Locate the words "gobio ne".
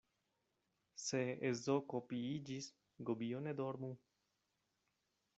3.09-3.53